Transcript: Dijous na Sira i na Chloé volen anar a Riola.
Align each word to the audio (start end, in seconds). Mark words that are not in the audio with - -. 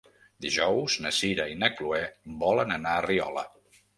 Dijous 0.45 0.95
na 1.05 1.11
Sira 1.17 1.45
i 1.55 1.59
na 1.65 1.69
Chloé 1.75 2.01
volen 2.45 2.75
anar 2.79 2.97
a 3.01 3.07
Riola. 3.09 3.47